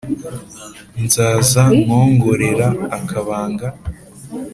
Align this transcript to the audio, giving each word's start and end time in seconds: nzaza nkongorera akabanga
nzaza 1.03 1.63
nkongorera 1.81 2.67
akabanga 2.97 3.67